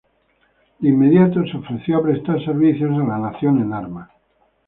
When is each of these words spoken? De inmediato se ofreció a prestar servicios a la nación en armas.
De 0.79 0.89
inmediato 0.89 1.45
se 1.45 1.57
ofreció 1.57 1.99
a 1.99 2.01
prestar 2.01 2.43
servicios 2.43 2.89
a 2.91 3.03
la 3.03 3.19
nación 3.19 3.61
en 3.61 3.71
armas. 3.71 4.09